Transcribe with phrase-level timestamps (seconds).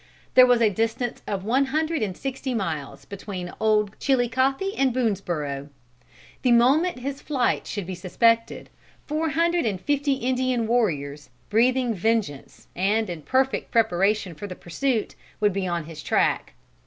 [0.33, 5.69] There was a distance of one hundred and sixty miles between Old Chilicothe and Boonesborough.
[6.41, 8.71] The moment his flight should be suspected,
[9.05, 15.13] four hundred and fifty Indian warriors, breathing vengeance, and in perfect preparation for the pursuit,
[15.39, 16.53] would be on his track.